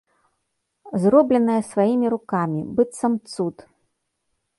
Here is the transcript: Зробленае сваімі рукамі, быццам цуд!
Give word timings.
Зробленае 1.03 1.57
сваімі 1.71 2.07
рукамі, 2.15 2.61
быццам 2.79 3.13
цуд! 3.33 3.55